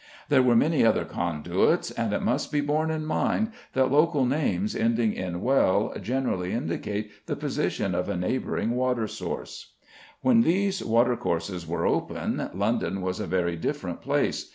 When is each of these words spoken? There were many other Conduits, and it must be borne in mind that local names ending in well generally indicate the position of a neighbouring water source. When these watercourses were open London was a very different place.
There 0.29 0.41
were 0.41 0.55
many 0.55 0.83
other 0.83 1.05
Conduits, 1.05 1.91
and 1.91 2.11
it 2.11 2.23
must 2.23 2.51
be 2.51 2.59
borne 2.59 2.89
in 2.89 3.05
mind 3.05 3.51
that 3.73 3.91
local 3.91 4.25
names 4.25 4.75
ending 4.75 5.13
in 5.13 5.41
well 5.41 5.93
generally 6.01 6.53
indicate 6.53 7.11
the 7.27 7.35
position 7.35 7.93
of 7.93 8.09
a 8.09 8.17
neighbouring 8.17 8.71
water 8.71 9.07
source. 9.07 9.73
When 10.21 10.41
these 10.41 10.83
watercourses 10.83 11.67
were 11.67 11.85
open 11.85 12.49
London 12.51 13.01
was 13.01 13.19
a 13.19 13.27
very 13.27 13.55
different 13.55 14.01
place. 14.01 14.49